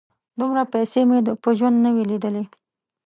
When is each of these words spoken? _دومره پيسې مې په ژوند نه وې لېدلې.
_دومره 0.39 0.63
پيسې 0.73 1.01
مې 1.09 1.19
په 1.43 1.49
ژوند 1.57 1.77
نه 1.85 1.89
وې 1.95 2.03
لېدلې. 2.11 2.43